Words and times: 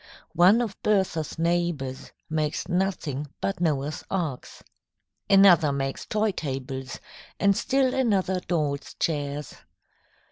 One 0.33 0.61
of 0.63 0.81
Bertha's 0.81 1.37
neighbours 1.37 2.11
makes 2.27 2.67
nothing 2.67 3.27
but 3.39 3.61
Noah's 3.61 4.03
Arks. 4.09 4.63
Another 5.29 5.71
makes 5.71 6.07
toy 6.07 6.31
tables, 6.31 6.99
and 7.39 7.55
still 7.55 7.93
another 7.93 8.39
dolls' 8.39 8.95
chairs. 8.95 9.53